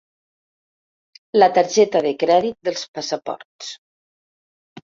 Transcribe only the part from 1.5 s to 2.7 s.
targeta de crèdit